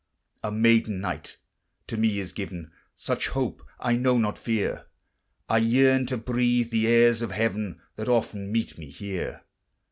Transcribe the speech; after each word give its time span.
A 0.43 0.51
maiden 0.51 0.99
knight 0.99 1.37
to 1.85 1.95
me 1.95 2.17
is 2.17 2.31
given 2.31 2.71
Such 2.95 3.27
hope, 3.27 3.61
I 3.79 3.93
know 3.93 4.17
not 4.17 4.35
fear; 4.39 4.87
I 5.47 5.59
yearn 5.59 6.07
to 6.07 6.17
breathe 6.17 6.71
the 6.71 6.87
airs 6.87 7.21
of 7.21 7.29
heaven 7.29 7.79
That 7.97 8.09
often 8.09 8.51
meet 8.51 8.79
me 8.79 8.89
here. 8.89 9.43